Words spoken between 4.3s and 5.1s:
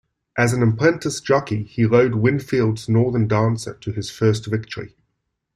victory.